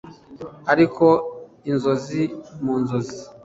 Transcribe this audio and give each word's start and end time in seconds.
Ariko 0.71 1.05
inzozi 1.71 2.21
mu 2.63 2.73
nzozi 2.81 3.17